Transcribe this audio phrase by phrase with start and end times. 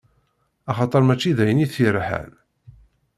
[0.71, 2.31] Axaṭer mačči dayen i t-yerḥan.